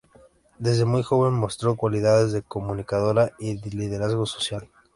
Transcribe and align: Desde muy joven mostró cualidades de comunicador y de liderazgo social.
Desde 0.57 0.83
muy 0.83 1.03
joven 1.03 1.35
mostró 1.35 1.75
cualidades 1.75 2.31
de 2.31 2.41
comunicador 2.41 3.33
y 3.37 3.55
de 3.61 3.69
liderazgo 3.69 4.25
social. 4.25 4.67